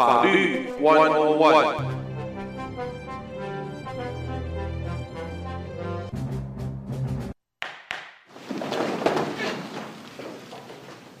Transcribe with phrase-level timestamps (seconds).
[0.00, 1.76] 法律 One On One。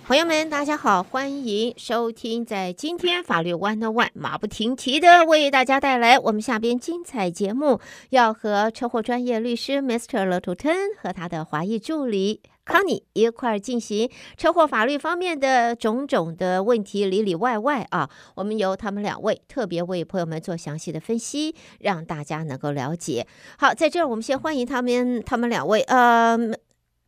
[0.06, 10.26] 朋友们，大家好，欢迎收听在今天法律 One On One 马不停蹄的为大家带来我们下边精彩节目，要和车祸专业律师 Mr.
[10.26, 12.40] Littleton 和他的华裔助理
[12.70, 23.26] Connie 一块儿进行车祸法律方面的种种的问题里里外外啊，我们由他们两位特别为朋友们做详细的分析，让大家能够了解。
[23.58, 26.38] 好，在这儿我们先欢迎他们，他们两位，呃。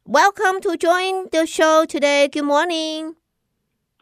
[0.05, 2.29] Welcome to join the show today.
[2.29, 3.15] Good morning.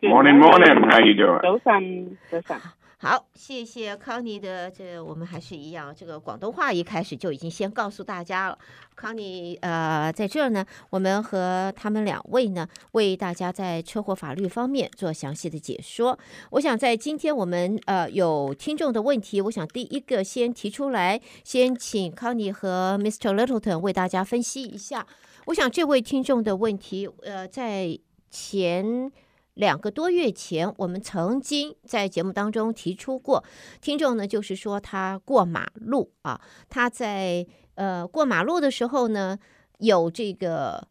[0.00, 0.90] Morning, morning.
[0.90, 1.42] How you doing?
[1.42, 2.58] 早上，早上。
[3.02, 8.58] 好，谢谢康妮的这，我们还是一样，这个广东话一开始就已经先告诉大家了。
[8.94, 16.18] 康妮，呃，在这儿呢，我们和他们两位呢，为大家在车祸法律方面做详细的解说。
[16.50, 23.34] 我想在今天我们呃有听众的问题，我想第一个先提出来，先请康妮和 Mr.
[23.34, 25.06] Littleton 为大家分析一下。
[25.46, 27.98] 我想这位听众的问题，呃，在
[28.30, 29.10] 前
[29.54, 33.44] 两个多月前，我们曾经在节目当中提出过。
[33.80, 39.38] 听众呢，就是说他过马路啊，他在呃过马路的时候呢，
[39.78, 40.88] 有这个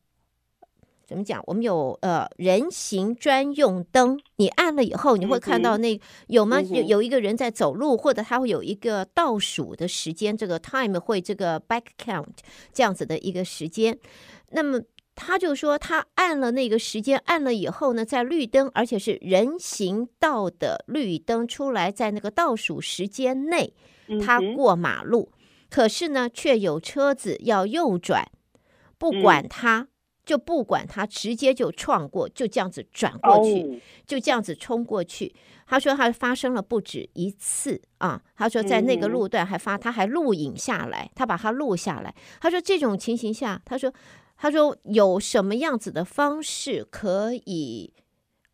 [1.07, 1.41] 怎么讲？
[1.47, 6.61] 我们有呃人行专用灯，你按了以后，你会看到那有吗？
[6.61, 12.27] 有有一个人在走路，或者他会有一个倒数的时间，这个 time 会这个 back count
[12.71, 13.97] 这样子的一个时间。
[14.51, 14.79] 那么
[15.21, 23.73] 他就说，他按了那个时间，按了以后呢，在绿灯，而且是人行道的绿灯出来，在那个倒数时间内，
[24.25, 25.29] 他过马路，
[25.69, 28.31] 可是呢，却有车子要右转，
[28.97, 29.89] 不管他，
[30.25, 35.35] 就不管他，直接就撞过，就这样子转过去，就这样子冲过去。
[35.67, 42.15] 他说他发生了不止一次啊，他说在那个路段还发，他还录影下来，他把它录下来。
[42.39, 43.93] 他说这种情形下，他说。
[44.41, 47.93] 他说：“有什么样子的方式可以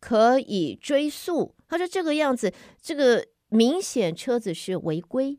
[0.00, 2.52] 可以追溯？”他说：“这个样子，
[2.82, 5.38] 这个明显车子是违规，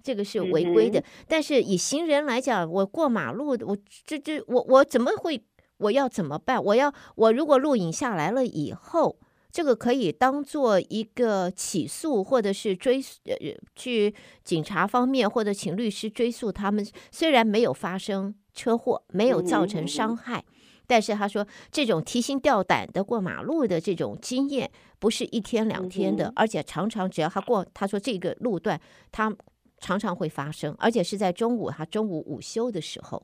[0.00, 1.02] 这个是违规的。
[1.26, 3.76] 但是以行人来讲，我过马路，我
[4.06, 5.42] 这这我我怎么会？
[5.78, 6.62] 我要怎么办？
[6.62, 9.18] 我要我如果录影下来了以后，
[9.50, 13.36] 这个可以当做一个起诉，或者是追呃
[13.74, 14.14] 去
[14.44, 16.86] 警察方面，或者请律师追诉他们。
[17.10, 20.44] 虽然没有发生。”车祸没有造成伤害，
[20.84, 28.80] 但是他说这种提心吊胆的过马路的这种经验不是一天两天的，而且常常只要他过，他说这个路段
[29.12, 29.32] 他
[29.78, 33.22] 常常会发生，而且是在中午，他中午午休的时候。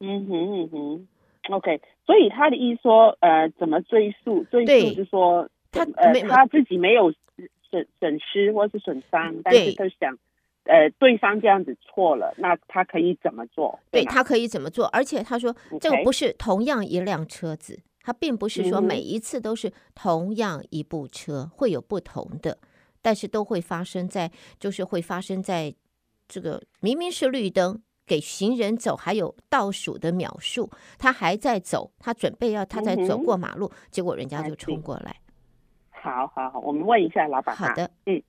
[0.00, 1.08] 嗯哼嗯哼
[1.50, 4.42] ，OK，所以他的意思说，呃，怎么追溯？
[4.44, 7.12] 追溯就是说他呃他自己没有
[7.68, 10.16] 损损失或是损伤，但是他想。
[10.68, 13.78] 呃，对方这样子错了，那他可以怎么做？
[13.90, 14.84] 对，他可以怎么做？
[14.88, 22.58] 而且他说这个不是同样一辆车子，他并不是说每一次都是同样一部车，嗯、会有不同的，
[23.00, 24.30] 但是都会发生在，
[24.60, 25.74] 就是会发生在
[26.28, 35.16] 这个明明是绿灯，给行人走，还有倒数的秒数，他还在走，他准备要他在走过马路，嗯、结果人家就冲过来。
[35.90, 37.56] 好好好，我们问一下老板。
[37.56, 38.22] 好的，嗯，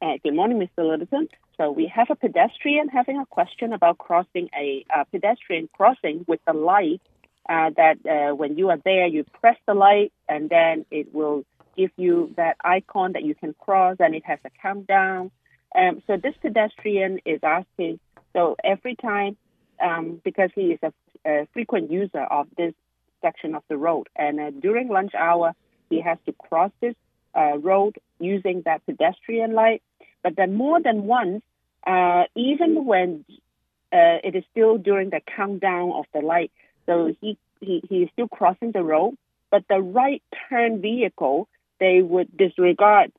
[0.00, 0.84] 哎，Good morning, Mr.
[0.84, 1.28] Littleton.
[1.58, 6.40] So we have a pedestrian having a question about crossing a, a pedestrian crossing with
[6.46, 7.00] the light.
[7.48, 11.44] Uh, that uh, when you are there, you press the light, and then it will
[11.76, 15.30] give you that icon that you can cross, and it has a countdown.
[15.74, 17.98] Um, so this pedestrian is asking.
[18.32, 19.36] So every time,
[19.82, 20.92] um, because he is a,
[21.26, 22.74] a, frequent user of this
[23.20, 25.52] section of the road, and uh, during lunch hour,
[25.90, 26.94] he has to cross this
[27.34, 29.82] uh, road using that pedestrian light.
[30.22, 31.42] But then more than once,
[31.86, 33.24] uh, even when
[33.92, 36.52] uh, it is still during the countdown of the light,
[36.86, 39.16] so he, he, he is still crossing the road,
[39.50, 41.48] but the right turn vehicle,
[41.78, 43.12] they would disregard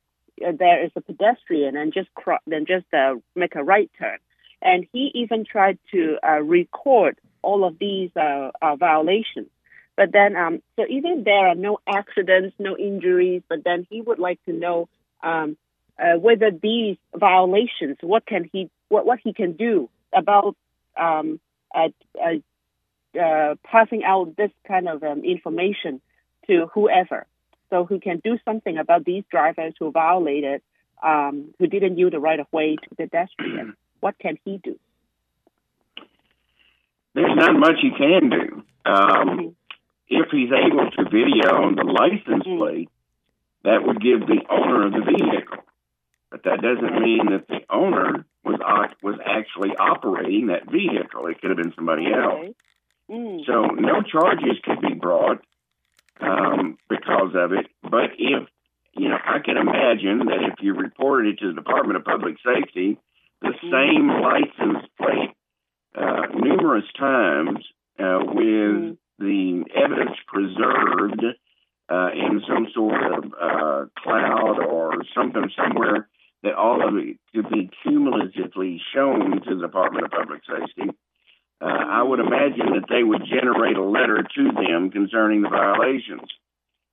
[0.45, 4.17] uh, there is a pedestrian and just cross, then just uh, make a right turn.
[4.61, 9.49] And he even tried to uh, record all of these uh, violations.
[9.95, 14.19] But then, um, so even there are no accidents, no injuries, but then he would
[14.19, 14.89] like to know
[15.21, 15.55] um,
[16.03, 20.55] uh, whether these violations, what can he, what, what he can do about
[20.99, 21.39] um,
[21.73, 21.89] uh,
[23.19, 26.01] uh, passing out this kind of um, information
[26.47, 27.25] to whoever,
[27.69, 30.61] so who can do something about these drivers who violated,
[31.01, 33.75] um, who didn't use the right of way to the pedestrian.
[34.01, 34.77] what can he do?
[37.15, 38.63] There's not much he can do.
[38.85, 38.95] Um,
[39.29, 39.47] mm-hmm.
[40.09, 42.57] If he's able to video on the license mm-hmm.
[42.57, 42.89] plate,
[43.63, 45.62] that would give the owner of the vehicle
[46.33, 48.59] but that doesn't mean that the owner was
[49.03, 51.27] was actually operating that vehicle.
[51.27, 52.55] It could have been somebody else.
[53.09, 53.45] Mm.
[53.45, 55.45] So no charges could be brought
[56.19, 57.67] um, because of it.
[57.83, 58.47] But if
[58.95, 62.35] you know, I can imagine that if you reported it to the Department of Public
[62.43, 62.97] Safety,
[63.41, 63.71] the Mm-hmm.
[63.71, 65.35] same license plate
[65.95, 67.59] uh, numerous times
[67.99, 68.97] uh, with Mm.
[69.19, 71.23] the evidence preserved
[71.89, 76.07] uh, in some sort of uh, cloud or something somewhere
[76.43, 80.89] that all of it could be cumulatively shown to the Department of Public Safety.
[81.61, 86.27] Uh, I would imagine that they would generate a letter to them concerning the violations.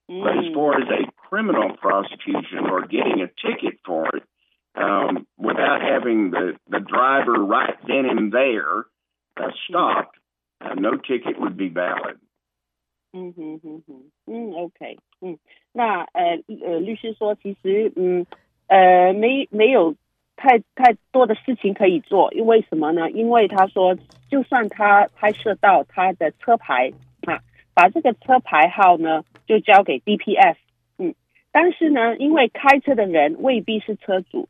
[0.09, 0.55] But as Mm.
[0.55, 4.24] far as a criminal prosecution or getting a ticket for it,
[4.76, 8.86] um, without having the, the driver right then and there
[9.38, 10.18] uh, stopped,
[10.62, 12.18] uh, no ticket would be valid.
[13.14, 15.38] 嗯哼哼哼，嗯，OK，嗯，
[15.72, 18.26] 那呃呃，律师说，其实嗯
[18.68, 19.96] 呃没没有
[20.36, 23.10] 太太多的事情可以做，因为什么呢？
[23.12, 23.96] 因为他说，
[24.30, 26.92] 就算他拍摄到他的车牌
[27.26, 27.40] 啊，
[27.74, 30.58] 把这个车牌号呢就交给 DPS，嗯，
[31.53, 34.49] 但是呢，因为开车的人未必是车主，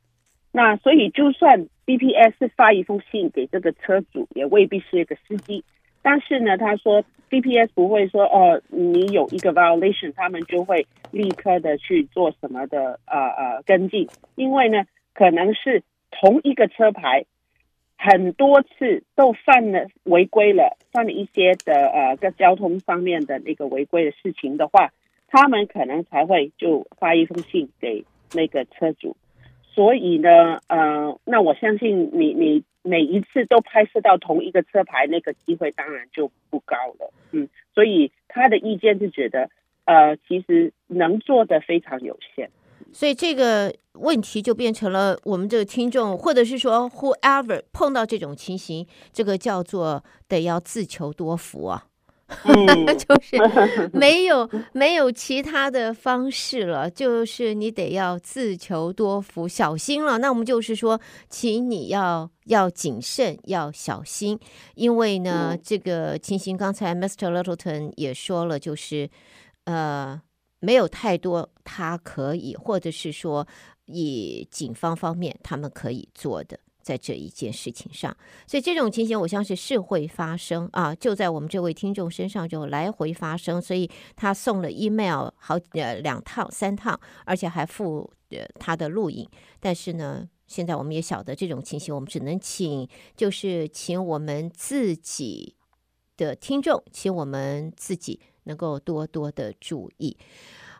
[0.51, 5.63] 那所以就算 DPS 发一封信给这个车主，也未必是一个司机。
[6.03, 17.25] 但是呢，他说 DPS 不会说哦，你有一个 violation，他们就会立刻的去做什么的呃呃跟进，因为呢，可能是同一个车牌，
[17.97, 24.91] 很多次都犯了违规了，犯了一些的呃个交通方面的那个违规的事情的话，
[25.31, 29.15] 他们可能才会就发一封信给那个车主。
[29.73, 37.13] 所以呢，呃，那我相信你你每一次都拍摄到同一个车牌，那个机会当然就不高了。
[37.31, 39.49] 嗯，所以他的意见是觉得，
[39.85, 42.49] 呃，其实能做的非常有限。
[42.91, 51.85] 所以这个问题就变成了我们这个听众，或者是说 whoever 碰到这种情形，这个叫做得要自求多福啊。
[52.45, 53.37] 嗯，就是
[53.93, 60.17] 没有没有其他的方式了，就是你得要自求多福，小心了。
[60.17, 60.99] 那我们就是说，
[61.29, 64.39] 请你要要谨慎，要小心，
[64.75, 67.31] 因为呢，嗯、这个情形刚才 Mr.
[67.31, 69.09] Littleton 也说了，就是
[69.65, 70.19] 呃，
[70.59, 73.47] 没有太多他可以，或者是说
[73.85, 76.59] 以警方方面他们可以做的。
[76.81, 78.15] 在这一件事情上，
[78.47, 83.61] 所以这种情形我相信是会发生啊，就在我们这位听众身上就来回发生。
[83.61, 89.27] 所以他送了 email 好呃两趟三趟，而且还附呃他的录影。
[89.59, 95.55] 但是呢，现在我们也晓得这种情形，我们只能请就是请我们自己
[96.17, 100.17] 的听众，请我们自己能够多多的注意。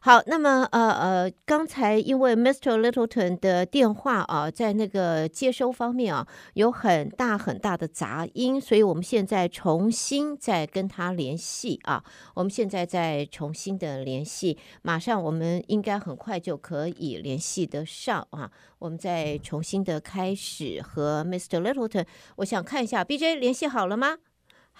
[0.04, 2.80] 好，那么呃呃，刚才因为 Mr.
[2.80, 12.04] Littleton 的电话啊，在那个接收方面啊，有很大很大的杂音，所以我们现在重新再跟他联系啊。
[12.34, 18.50] 我们现在再重新的联系，马上我们应该很快就可以联系得上啊。
[18.80, 21.62] 我们再重新的开始和 Mr.
[21.62, 22.08] Littleton，
[22.38, 24.18] 我想看一下 BJ 联系好了吗？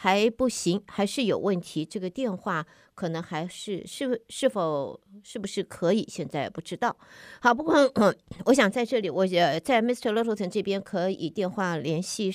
[0.02, 1.86] 还不行，还是有问题。
[1.86, 2.66] 这个电话
[2.96, 6.04] 可能还是是是否是不是可以？
[6.10, 6.98] 现在不知道。
[7.40, 7.76] 好，不过、
[8.46, 10.12] 我想在这里，我呃在 Mr.
[10.12, 12.34] Littleton 这边可以电话联系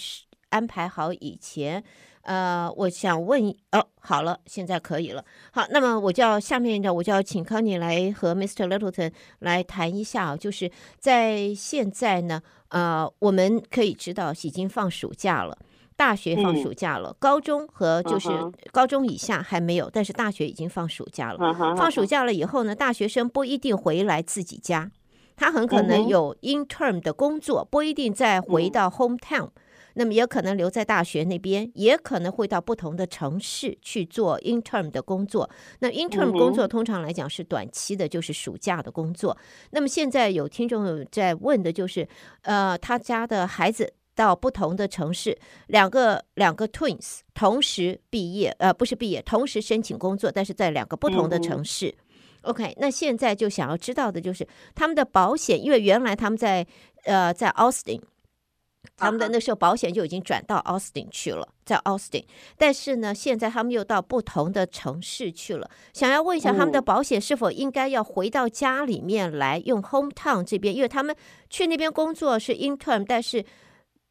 [0.51, 1.83] 安排好以前，
[2.21, 5.25] 呃，我想问哦，好了，现在可以了。
[5.51, 8.69] 好，那么我就要下面的我就要请康妮来和 Mr.
[8.69, 10.71] Littleton 来谈一下，就是
[11.01, 15.59] 在现在呢，呃，我们可以知道已经放暑假了。
[15.97, 18.29] 大学放暑假了，嗯、高中和就是
[18.71, 21.55] 高中以下还没有，但是大学已经放暑假了。
[21.75, 24.91] 放暑假了以后呢，大学生不一定回来自己家，
[25.37, 29.53] 他很可能有 intern 的工作，不一定再回到 hometown，、嗯、
[29.95, 35.49] 那么也可能留在大学那边，也可能会到不同的城市去做 intern 的工作。
[35.79, 39.35] 那 intern 工作通常来讲是短期的，就是暑假的工作。
[39.71, 42.07] 那么现在有听众在问的就是，
[42.43, 43.95] 呃，他家的孩子。
[44.17, 51.95] 到不同的城市，两个两个 twins 同时毕业，呃，不是毕业，同时申请工作，但是在两个不同的城市。
[52.43, 56.67] 嗯、OK，那现在就想要知道的就是他们的保险，因为原来他们在
[57.05, 58.01] 呃在 Austin，
[58.97, 62.25] 他们的那时候保险就已经转到 Austin 去了，在 Austin，
[62.57, 71.15] 但是呢，现在他们又到不同的城市去了，想要问一下他们的保险是否应该要回到家里面来用 hometown 这边，因为他们
[71.51, 73.45] 去那边工作是 intern，但是。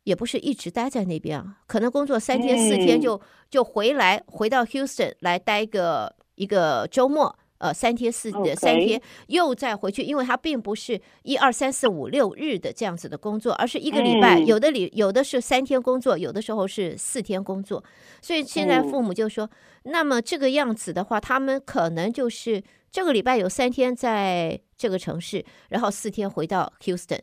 [0.06, 3.20] 也不是一直待在那边啊，可能工作三天四天就
[3.50, 17.84] 就回来，回到 Houston 来待个一个周末，呃，三天四.三天又再回去，因为他并不是一二三四五六日的这样子的工作，而是一个礼拜，嗯、有的礼有的是三天工作，有的时候是四天工作。
[18.22, 19.50] 所以现在父母就说，
[19.84, 27.22] 嗯、那么这个样子的话，他们可能就是这个礼拜有三天在这个城市，然后四天回到 Houston。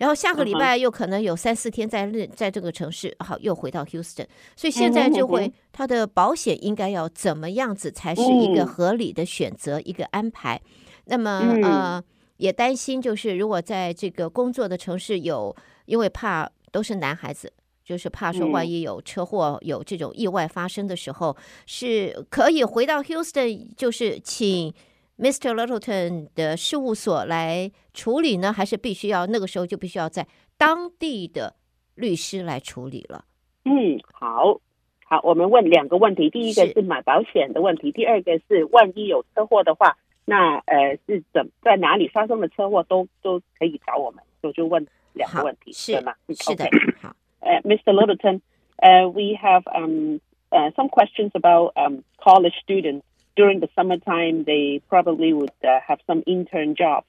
[0.00, 4.26] 然后下个礼拜又可能有三四天在日，在这个城市，好，又回到 Houston，
[4.56, 10.58] 所以现在就会他的保险应该要怎么样子才是一个合理的选择，一个安排。
[11.04, 12.02] 那么呃，
[12.38, 15.54] 也担心就是如果在这个工作的城市有，
[15.84, 17.52] 因为怕都是男孩子，
[17.84, 24.72] 就是怕说万一有车祸有这种意外发生的时候，是可以回到 Houston，就是请。
[25.20, 25.52] Mr.
[25.52, 31.56] Littleton 的事务所来处理呢，还是必须要那个时候就必须要在当地的
[31.94, 33.26] 律师来处理了？
[33.66, 34.58] 嗯，好，
[35.04, 46.14] 好，我们问两个问题，第一个是买保险的问题，第二个是万一有车祸的话，那呃是怎在哪里发生的车祸都都可以找我们，我就问两个问题，是对吗？
[46.30, 46.64] 是的，
[47.02, 47.92] 好，呃，Mr.
[47.92, 48.40] Littleton，
[48.76, 53.02] 呃，we have um uh some questions about um college students.
[53.36, 57.06] During the summertime, they probably would uh, have some intern jobs.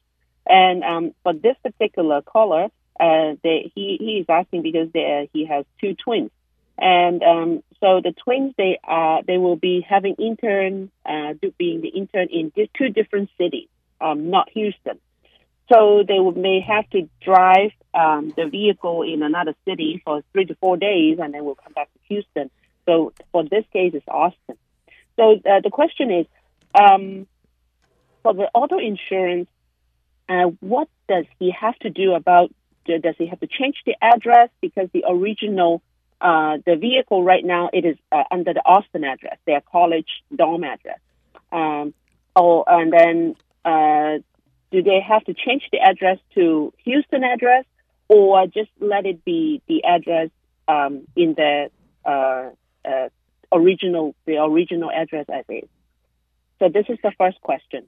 [0.47, 5.27] And um, but this particular caller, uh, they, he he is asking because they, uh,
[5.33, 6.31] he has two twins,
[6.77, 11.89] and um, so the twins they uh, they will be having intern uh, being the
[11.89, 13.67] intern in two different cities,
[13.99, 14.99] um, not Houston.
[15.71, 20.55] So they may have to drive um, the vehicle in another city for three to
[20.55, 22.49] four days, and then we'll come back to Houston.
[22.85, 24.57] So for this case, it's Austin.
[25.17, 26.25] So uh, the question is,
[26.79, 27.27] um,
[28.23, 29.49] for the auto insurance,
[30.29, 32.51] uh, what does he have to do about?
[32.85, 35.81] Does he have to change the address because the original,
[36.19, 40.63] uh, the vehicle right now it is uh, under the Austin address, their college dorm
[40.63, 40.99] address.
[41.51, 41.93] Um,
[42.35, 44.19] oh, and then uh,
[44.71, 47.65] do they have to change the address to Houston address,
[48.07, 50.29] or just let it be the address
[50.67, 51.69] um, in the
[52.05, 52.49] uh,
[52.83, 53.09] uh,
[53.51, 55.69] original the original address as is.
[56.59, 57.85] So this is the first question.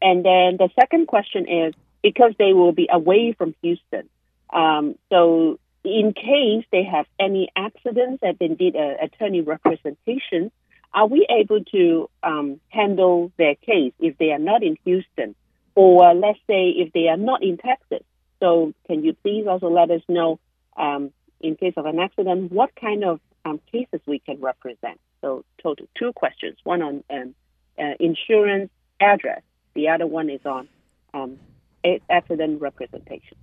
[0.00, 4.08] And then the second question is because they will be away from Houston.
[4.52, 10.50] Um, so in case they have any accidents and they need a attorney representation,
[10.92, 15.34] are we able to um, handle their case if they are not in Houston?
[15.74, 18.04] Or let's say if they are not in Texas.
[18.40, 20.38] So can you please also let us know
[20.76, 25.00] um, in case of an accident, what kind of um, cases we can represent.
[25.20, 27.34] So, total two questions: one on um,
[27.78, 28.70] uh, insurance
[29.00, 29.42] address,
[29.74, 30.68] the other one is on
[31.12, 31.38] um,
[32.10, 33.36] accident representation.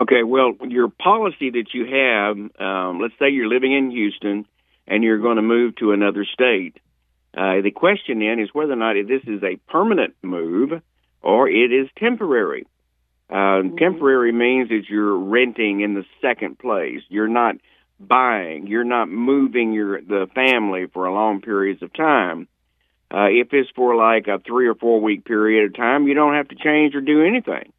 [0.00, 4.44] Okay, well, your policy that you have, um, let's say you're living in Houston
[4.86, 6.76] and you're going to move to another state.
[7.32, 10.72] Uh, the question then is whether or not this is a permanent move
[11.22, 12.66] or it is temporary.
[13.30, 13.76] Uh, mm-hmm.
[13.76, 17.00] Temporary means that you're renting in the second place.
[17.08, 17.56] You're not
[18.00, 18.66] buying.
[18.66, 22.48] You're not moving your the family for a long periods of time.
[23.12, 26.34] Uh, if it's for like a three or four week period of time, you don't
[26.34, 27.72] have to change or do anything.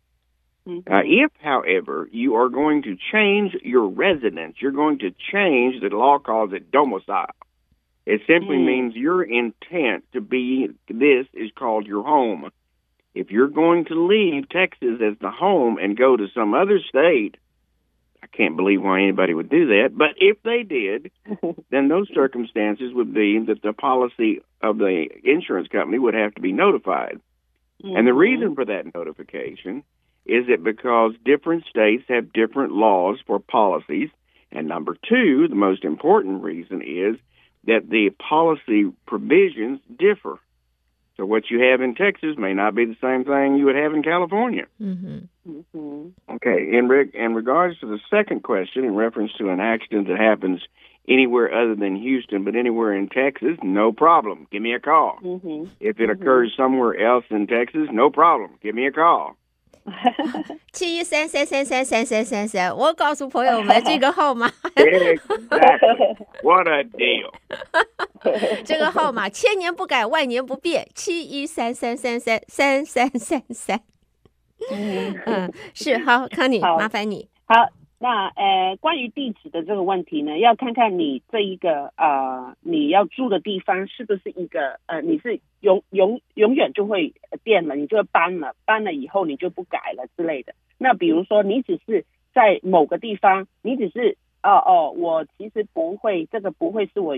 [0.68, 0.92] Mm-hmm.
[0.92, 5.90] Uh, if, however, you are going to change your residence, you're going to change the
[5.96, 7.36] law calls it domicile.
[8.06, 8.66] It simply mm.
[8.66, 12.52] means your intent to be this is called your home.
[13.14, 17.36] If you're going to leave Texas as the home and go to some other state,
[18.26, 19.90] I can't believe why anybody would do that.
[19.96, 21.12] But if they did,
[21.70, 26.42] then those circumstances would be that the policy of the insurance company would have to
[26.42, 27.20] be notified.
[27.84, 27.96] Mm-hmm.
[27.96, 29.84] And the reason for that notification
[30.26, 34.10] is that because different states have different laws for policies.
[34.52, 37.18] And number two, the most important reason is
[37.66, 40.40] that the policy provisions differ.
[41.18, 43.94] So what you have in Texas may not be the same thing you would have
[43.94, 44.66] in California.
[44.82, 45.20] Mm-hmm.
[45.50, 46.36] Mm-hmm.
[46.36, 46.78] Okay.
[46.78, 50.62] In re- in regards to the second question, in reference to an accident that happens
[51.08, 54.48] anywhere other than Houston, but anywhere in Texas, no problem.
[54.52, 55.20] Give me a call.
[55.24, 55.72] Mm-hmm.
[55.80, 58.58] If it occurs somewhere else in Texas, no problem.
[58.62, 59.38] Give me a call.
[60.74, 64.52] 七一三三三三三三三三，我告诉朋友们这个号码。
[66.42, 67.32] What a deal.
[68.66, 73.82] 这个号码千年不改，万年不变，七一三三三三三三三三。
[74.72, 77.30] 嗯，是好，康妮，麻烦你。
[77.46, 77.70] 好。
[78.06, 90.54] 那呃，关于地址的这个问题呢，要看看你这一个呃，你要住的地方是不是一个呃，你是永永永远就会变了，你就会搬了，搬了以后你就不改了之类的。
[90.78, 97.18] 那比如说你只是在某个地方，你只是哦哦，我其实不会，这个不会是我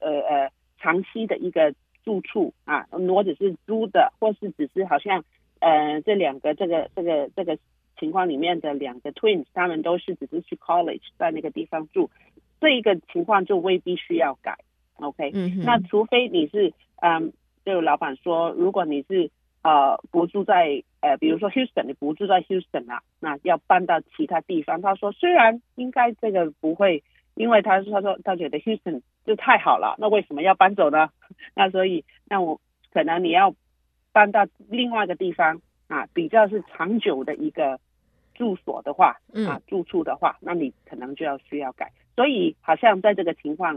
[0.00, 1.72] 呃呃长期的一个
[2.04, 5.24] 住处啊，我只是租的，或是只是好像
[5.60, 7.56] 呃这两个这个这个这个
[7.98, 12.10] 情况里面的两个 twins，他们都是只是去 college 在那个地方住，
[12.60, 14.56] 这一个情况就未必需要改。
[14.96, 16.72] OK，嗯哼，那除非你是
[17.02, 17.32] 嗯，
[17.64, 19.30] 就老板说，如果你是
[19.62, 24.80] 呃不住在呃，比如说 Houston，你不住在 Houston 啊，那要搬到其他地方。
[24.80, 27.02] 他说虽然应该这个不会。
[27.38, 31.10] 因为他说他说他觉得 Houston 就太好了，那为什么要搬走呢？
[31.54, 32.58] 那所以那我
[32.94, 33.54] 可能你要
[34.10, 37.78] 搬到另外一个地方啊，比较是长久的一个
[38.36, 39.16] 住所的话，
[39.48, 41.90] 啊住处的话，那你可能就要需要改。
[42.14, 43.74] 所以好像在这个情况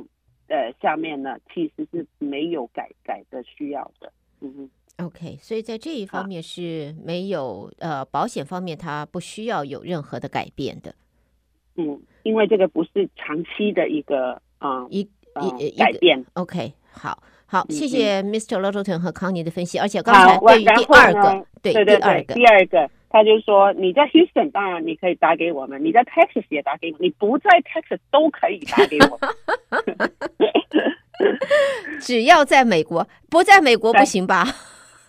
[0.47, 4.11] 呃下面呢，其实是没有改改的需要的。
[4.41, 10.93] 嗯哼，OK，所以在这一方面是没有、啊、呃保险方面它不需要有任何的改变的。
[11.75, 14.99] 嗯，因为这个不是长期的一个啊一
[15.41, 16.25] 一一改变。
[16.33, 18.59] OK，好，好，谢谢 Mr.
[18.59, 19.77] Littleton 和康妮的分析。
[19.79, 29.29] 而且刚才对于第二个，对对对，第二个，第二个，他就说你在 Houston，当然你可以打给我们；你在 Texas 也打给我们，你不在 Texas 都可以打给我们。
[31.99, 34.45] 只要在美国，不在美国不行吧？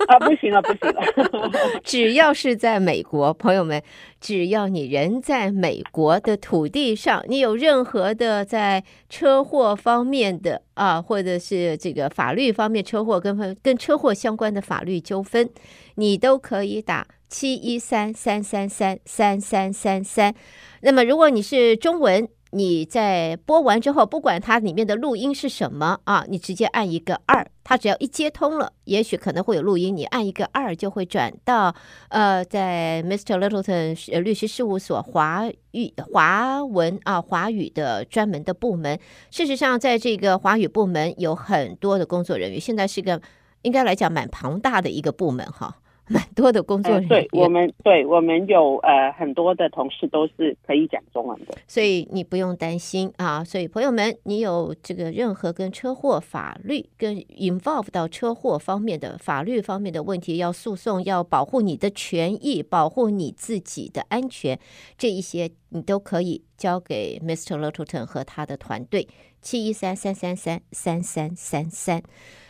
[0.08, 1.02] 啊，不行了，不行了！
[1.84, 3.82] 只要是在美国，朋友们，
[4.18, 15.50] 只要你人在美国的土地上，你有任何的在车祸方面的啊，或者是这个法律方面车祸跟跟车祸相关的法律纠纷，
[15.96, 20.34] 你都可以打七一三三三三三三三三。
[20.82, 22.28] 那么，如果你是中文。
[22.52, 31.72] 你在播完之后，不管它里面的录音是什么啊，你直接按一个二，它只要一接通了，也许可能会有录音，你按一个二就会转到
[32.08, 33.38] 呃，在 Mr.
[33.38, 38.98] Littleton 律师事务所华语华文啊华语的专门的部门。
[39.30, 43.22] 事实上，在这个华语部门有很多的工作人员，现在是个
[43.62, 45.76] 应该来讲蛮庞大的一个部门哈。
[46.12, 53.44] 蛮多的工作人员，呃、对我们，对我们有呃很多的同事都是可以讲中文的，所以你不用担心啊。
[53.44, 64.58] 所以朋友们，你有这个任何跟车祸法律跟 involve 到车祸方面的法律方面的问题，要诉讼，要保护你的权益，保护你自己的安全，
[64.98, 67.56] 这一些你都可以交给 Mr.
[67.56, 69.06] Littleton 和他的团队，
[69.40, 72.02] 七一三三三三三三三三，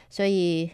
[0.08, 0.70] 所以。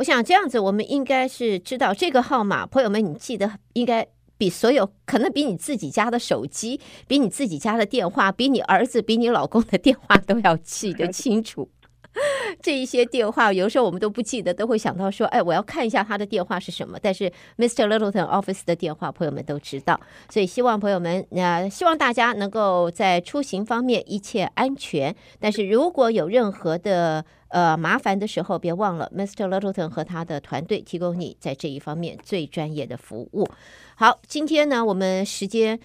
[0.00, 2.64] 我想这样子，我们应该是知道这个号码。
[2.64, 4.06] 朋友们，你记得应该
[4.38, 11.68] 比所有可能比你自己家的手机、比你自己家的电话、比你儿子、比你老公的电话都要记得 清楚。
[12.60, 17.86] 这一些电话，有时候我们都不记得，都会想到说：“哎，我要看一下他的电话是什么。”但是 Mr.
[17.86, 19.98] Littleton Office 的电话，朋友们都知道。
[20.28, 25.14] 所以希望朋友们，呃，希望大家能够在出行方面一切安全。
[25.38, 29.48] 但是如果有任何的呃麻烦的时候，别忘了 Mr.
[29.48, 33.48] Littleton 和他的团队提供你在这一方面最专业的服务。
[33.94, 35.78] 好，今天呢，我们时间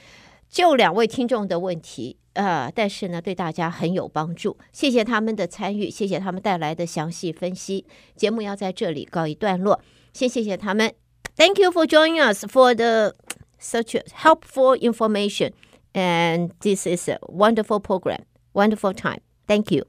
[0.55, 2.15] 就两位听众的问题。
[2.31, 4.57] 呃，但是呢，对大家很有帮助。
[4.71, 7.85] 谢谢他们的参与，谢谢他们带来的详细分析。
[8.15, 9.81] 节目要在这里告一段落，
[10.13, 10.93] 先谢谢他们。
[11.35, 13.15] Thank you for joining us for the
[13.59, 15.51] such helpful information,
[15.93, 18.21] and this is a wonderful program,
[18.53, 19.19] wonderful time.
[19.45, 19.83] Thank you.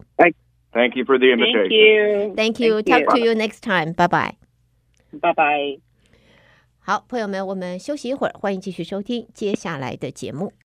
[0.73, 2.35] Thank you for the invitation.
[2.35, 2.83] Thank you.
[2.83, 2.83] Thank you.
[2.83, 3.93] Talk to you next time.
[3.93, 4.35] Bye bye.
[5.13, 5.86] Bye bye.
[6.89, 10.53] 好，朋友们，我们休息一会儿，欢迎继续收听接下来的节目。